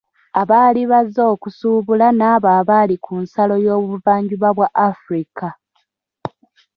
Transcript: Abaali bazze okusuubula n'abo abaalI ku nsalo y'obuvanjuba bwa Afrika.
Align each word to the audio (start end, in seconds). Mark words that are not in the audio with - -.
Abaali 0.41 0.81
bazze 0.91 1.21
okusuubula 1.33 2.07
n'abo 2.19 2.47
abaalI 2.59 2.95
ku 3.05 3.13
nsalo 3.23 3.55
y'obuvanjuba 3.65 4.49
bwa 4.55 4.67
Afrika. 4.89 5.47